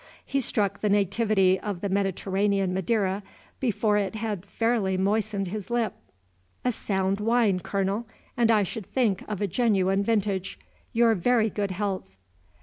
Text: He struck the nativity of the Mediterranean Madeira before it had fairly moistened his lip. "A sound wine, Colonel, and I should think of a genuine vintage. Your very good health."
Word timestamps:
He 0.25 0.41
struck 0.41 0.79
the 0.79 0.89
nativity 0.89 1.59
of 1.59 1.81
the 1.81 1.87
Mediterranean 1.87 2.73
Madeira 2.73 3.21
before 3.59 3.99
it 3.99 4.15
had 4.15 4.47
fairly 4.47 4.97
moistened 4.97 5.49
his 5.49 5.69
lip. 5.69 5.93
"A 6.65 6.71
sound 6.71 7.19
wine, 7.19 7.59
Colonel, 7.59 8.07
and 8.35 8.49
I 8.49 8.63
should 8.63 8.87
think 8.87 9.23
of 9.29 9.41
a 9.41 9.47
genuine 9.47 10.01
vintage. 10.03 10.57
Your 10.91 11.13
very 11.13 11.51
good 11.51 11.69
health." 11.69 12.17